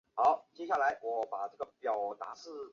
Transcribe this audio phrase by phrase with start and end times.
[0.01, 0.01] 法国舰队开始忙乱地预备迎击
[1.87, 2.69] 英国舰队。